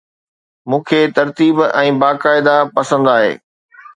[0.71, 3.31] مون کي ترتيب ۽ باقاعده پسند آهي